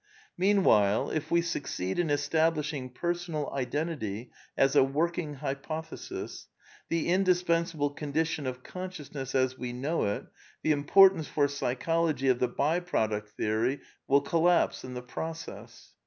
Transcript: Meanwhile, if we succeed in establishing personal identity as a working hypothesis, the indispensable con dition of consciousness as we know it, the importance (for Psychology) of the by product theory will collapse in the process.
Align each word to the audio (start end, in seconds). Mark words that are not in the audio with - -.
Meanwhile, 0.35 1.11
if 1.11 1.29
we 1.29 1.43
succeed 1.43 1.99
in 1.99 2.09
establishing 2.09 2.89
personal 2.89 3.53
identity 3.53 4.31
as 4.57 4.75
a 4.75 4.83
working 4.83 5.35
hypothesis, 5.35 6.47
the 6.89 7.07
indispensable 7.07 7.91
con 7.91 8.11
dition 8.11 8.47
of 8.47 8.63
consciousness 8.63 9.35
as 9.35 9.59
we 9.59 9.73
know 9.73 10.05
it, 10.05 10.25
the 10.63 10.71
importance 10.71 11.27
(for 11.27 11.47
Psychology) 11.47 12.29
of 12.29 12.39
the 12.39 12.47
by 12.47 12.79
product 12.79 13.29
theory 13.37 13.79
will 14.07 14.21
collapse 14.21 14.83
in 14.83 14.95
the 14.95 15.03
process. 15.03 15.93